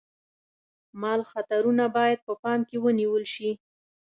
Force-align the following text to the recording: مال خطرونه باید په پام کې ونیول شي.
مال 1.01 1.21
خطرونه 1.31 1.85
باید 1.97 2.19
په 2.27 2.33
پام 2.41 2.59
کې 2.69 2.77
ونیول 2.83 3.23
شي. 3.33 3.51